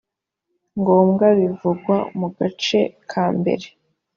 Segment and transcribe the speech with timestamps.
[0.79, 2.79] ngombwa bivugwa mu gace
[3.11, 3.65] ka mbere